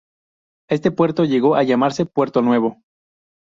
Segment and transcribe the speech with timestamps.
[0.67, 2.81] Éste puerto llegó a llamarse "Puerto Nuevo".